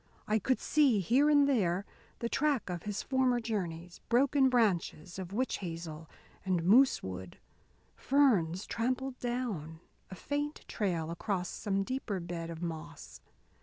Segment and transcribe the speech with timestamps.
[0.27, 1.85] I could see, here and there,
[2.17, 6.09] the track of his former journeys: broken branches of witch hazel
[6.43, 7.37] and moose wood,
[7.95, 9.79] ferns trampled down,
[10.09, 13.21] a faint trail across some deeper bed of moss.